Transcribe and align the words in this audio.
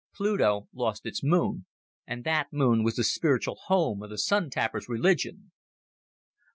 Pluto 0.15 0.67
lost 0.73 1.05
its 1.05 1.21
moon. 1.23 1.67
And 2.07 2.23
that 2.23 2.51
moon 2.51 2.81
was 2.83 2.95
the 2.95 3.03
spiritual 3.03 3.57
home 3.67 4.01
of 4.01 4.09
the 4.09 4.17
Sun 4.17 4.49
tappers' 4.49 4.89
religion." 4.89 5.51